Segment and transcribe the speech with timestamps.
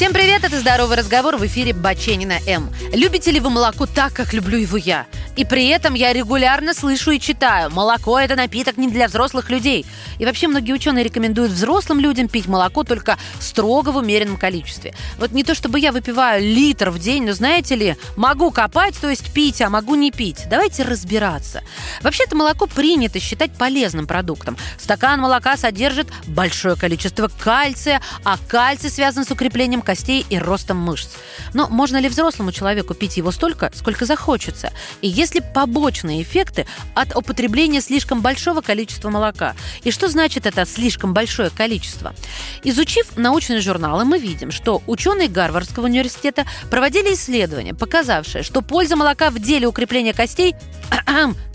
[0.00, 2.70] Всем привет, это «Здоровый разговор» в эфире Баченина М.
[2.94, 5.04] Любите ли вы молоко так, как люблю его я?
[5.36, 9.84] И при этом я регулярно слышу и читаю, молоко– это напиток не для взрослых людей.
[10.18, 14.94] И вообще многие ученые рекомендуют взрослым людям пить молоко только строго в умеренном количестве.
[15.18, 19.08] Вот не то чтобы я выпиваю литр в день, но знаете ли, могу копать, то
[19.08, 20.46] есть пить, а могу не пить.
[20.48, 21.62] Давайте разбираться.
[22.02, 24.56] Вообще-то молоко принято считать полезным продуктом.
[24.78, 31.08] Стакан молока содержит большое количество кальция, а кальций связан с укреплением костей и ростом мышц.
[31.52, 34.72] Но можно ли взрослому человеку пить его столько, сколько захочется?
[35.00, 39.56] И есть ли побочные эффекты от употребления слишком большого количества молока?
[39.82, 42.14] И что значит это слишком большое количество?
[42.62, 49.30] Изучив научные журналы, мы видим, что ученые Гарвардского университета проводили исследование, показавшее, что польза молока
[49.30, 50.54] в деле укрепления костей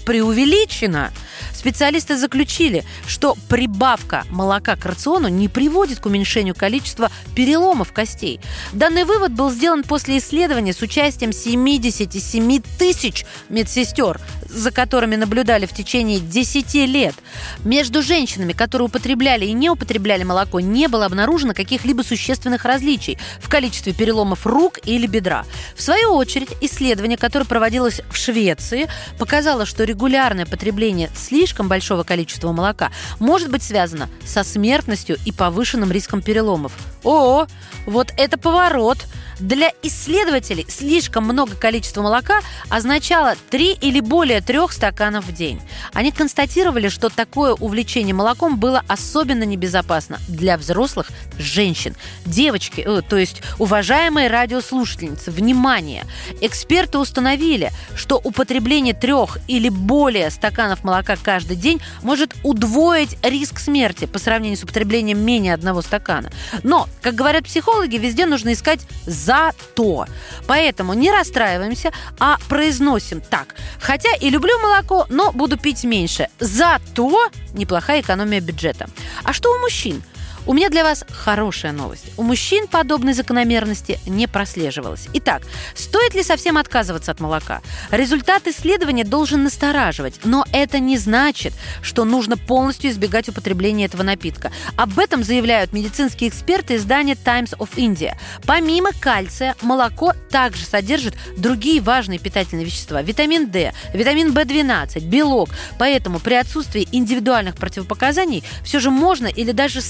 [0.06, 1.12] преувеличена.
[1.54, 8.40] Специалисты заключили, что прибавка молока к рациону не приводит к уменьшению количества переломов костей.
[8.72, 15.74] Данный вывод был сделан после исследования с участием 77 тысяч медсестер, за которыми наблюдали в
[15.74, 17.16] течение 10 лет.
[17.64, 23.50] Между женщинами, которые употребляли и не употребляли молоко, не было обнаружено каких-либо существенных различий в
[23.50, 25.46] количестве переломов рук или бедра.
[25.76, 28.88] В свою очередь, исследование, которое проводилось в Швеции,
[29.18, 35.92] показало, что регулярное потребление слишком большого количества молока может быть связано со смертностью и повышенным
[35.92, 36.74] риском переломов.
[37.04, 37.46] О,
[37.86, 39.06] вот это поворот!
[39.40, 45.62] Для исследователей слишком много количества молока означало 3 или более 3 стаканов в день.
[45.94, 51.96] Они констатировали, что такое увлечение молоком было особенно небезопасно для взрослых женщин.
[52.26, 56.06] Девочки, э, то есть уважаемые радиослушательницы, внимание!
[56.42, 64.06] Эксперты установили, что употребление трех или более стаканов молока каждый день может удвоить риск смерти
[64.06, 66.32] по сравнению с употреблением менее одного стакана.
[66.64, 68.80] Но, как говорят психологи, везде нужно искать
[69.26, 70.06] зато.
[70.48, 73.56] Поэтому не расстраиваемся, а произносим так.
[73.80, 76.28] Хотя и люблю молоко, но буду пить меньше.
[76.40, 78.88] Зато неплохая экономия бюджета.
[79.24, 80.04] А что у мужчин?
[80.48, 82.06] У меня для вас хорошая новость.
[82.18, 85.08] У мужчин подобной закономерности не прослеживалось.
[85.14, 85.42] Итак,
[85.74, 87.64] стоит ли совсем отказываться от молока?
[87.90, 94.52] Результат исследования должен настораживать, но это не значит, что нужно полностью избегать употребления этого напитка.
[94.76, 98.14] Об этом заявляют медицинские эксперты издания Times of India.
[98.46, 103.02] Помимо кальция, молоко также содержит другие важные питательные вещества.
[103.02, 105.50] Витамин D, витамин В12, белок.
[105.80, 109.82] Поэтому при отсутствии индивидуальных противопоказаний все же можно или даже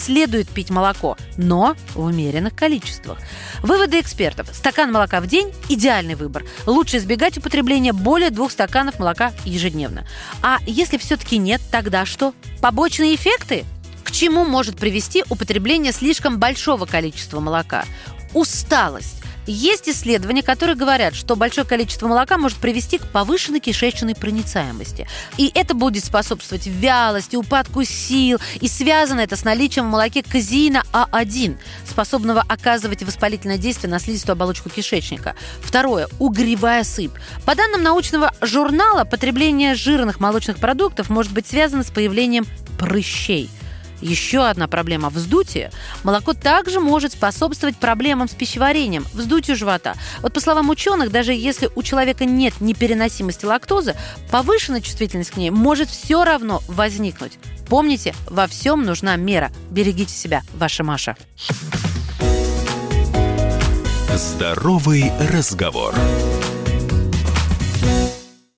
[0.45, 3.19] следует пить молоко, но в умеренных количествах.
[3.61, 4.50] Выводы экспертов.
[4.53, 6.44] Стакан молока в день– идеальный выбор.
[6.66, 10.05] Лучше избегать употребления более двух стаканов молока ежедневно.
[10.41, 12.34] А если все-таки нет, тогда что?
[12.61, 13.66] Побочные эффекты?
[14.03, 17.85] К чему может привести употребление слишком большого количества молока?
[18.34, 19.25] Усталость.
[19.47, 25.07] Есть исследования, которые говорят, что большое количество молока может привести к повышенной кишечной проницаемости.
[25.38, 28.39] И это будет способствовать вялости, упадку сил.
[28.61, 34.34] И связано это с наличием в молоке казеина А1, способного оказывать воспалительное действие на слизистую
[34.34, 35.35] оболочку кишечника.
[35.61, 36.07] Второе.
[36.19, 37.13] Угревая сыпь.
[37.45, 42.45] По данным научного журнала, потребление жирных молочных продуктов может быть связано с появлением
[42.78, 43.50] прыщей–
[44.01, 45.72] еще одна проблема– вздутие.
[46.03, 49.95] Молоко также может способствовать проблемам с пищеварением, вздутию живота.
[50.22, 53.95] Вот по словам ученых, даже если у человека нет непереносимости лактозы,
[54.31, 57.34] повышенная чувствительность к ней может все равно возникнуть.
[57.67, 59.51] Помните, во всем нужна мера.
[59.72, 61.16] Берегите себя, ваша Маша.
[64.16, 65.94] Здоровый разговор.